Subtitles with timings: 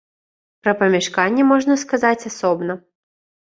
[0.63, 2.81] Пра памяшканне можна сказаць асобна.